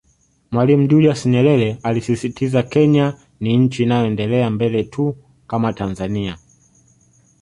Mwalimu 0.51 0.87
Julius 0.87 1.25
Nyerere 1.25 1.77
alisisitiza 1.83 2.63
Kenya 2.63 3.13
ni 3.39 3.57
nchi 3.57 3.83
inayoendelea 3.83 4.49
mbele 4.49 4.83
tu 4.83 5.15
kama 5.47 5.73
Tanzania 5.73 6.37